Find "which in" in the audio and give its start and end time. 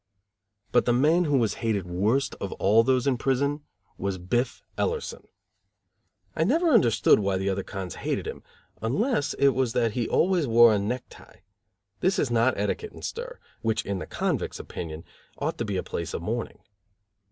13.61-13.99